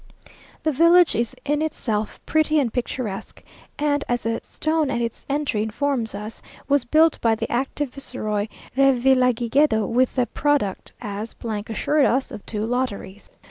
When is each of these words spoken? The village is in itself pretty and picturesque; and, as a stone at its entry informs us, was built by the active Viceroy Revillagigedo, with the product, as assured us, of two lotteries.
The 0.63 0.71
village 0.71 1.13
is 1.13 1.35
in 1.45 1.61
itself 1.61 2.19
pretty 2.25 2.59
and 2.59 2.73
picturesque; 2.73 3.43
and, 3.77 4.03
as 4.09 4.25
a 4.25 4.39
stone 4.43 4.89
at 4.89 4.99
its 4.99 5.27
entry 5.29 5.61
informs 5.61 6.15
us, 6.15 6.41
was 6.67 6.85
built 6.85 7.21
by 7.21 7.35
the 7.35 7.51
active 7.51 7.91
Viceroy 7.91 8.47
Revillagigedo, 8.75 9.87
with 9.87 10.15
the 10.15 10.25
product, 10.25 10.91
as 11.01 11.35
assured 11.67 12.05
us, 12.05 12.31
of 12.31 12.43
two 12.47 12.65
lotteries. 12.65 13.29